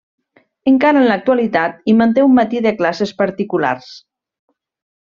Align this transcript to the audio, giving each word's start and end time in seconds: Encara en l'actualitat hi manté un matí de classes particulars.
Encara 0.71 1.03
en 1.03 1.09
l'actualitat 1.11 1.77
hi 1.85 1.95
manté 2.01 2.25
un 2.31 2.35
matí 2.41 2.65
de 2.69 2.75
classes 2.83 3.15
particulars. 3.23 3.95